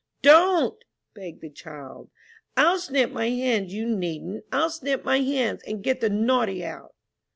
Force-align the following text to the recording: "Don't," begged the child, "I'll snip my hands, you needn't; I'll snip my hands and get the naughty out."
"Don't," 0.23 0.83
begged 1.13 1.41
the 1.41 1.49
child, 1.51 2.09
"I'll 2.57 2.79
snip 2.79 3.11
my 3.11 3.29
hands, 3.29 3.71
you 3.71 3.85
needn't; 3.85 4.45
I'll 4.51 4.71
snip 4.71 5.05
my 5.05 5.19
hands 5.19 5.61
and 5.67 5.83
get 5.83 6.01
the 6.01 6.09
naughty 6.09 6.65
out." 6.65 6.95